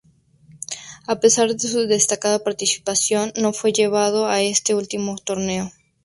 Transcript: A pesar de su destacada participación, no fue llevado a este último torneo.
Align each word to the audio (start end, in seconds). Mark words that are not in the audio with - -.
A 1.05 1.19
pesar 1.19 1.53
de 1.53 1.59
su 1.59 1.85
destacada 1.85 2.43
participación, 2.43 3.31
no 3.39 3.53
fue 3.53 3.71
llevado 3.71 4.25
a 4.25 4.41
este 4.41 4.73
último 4.73 5.15
torneo. 5.19 5.71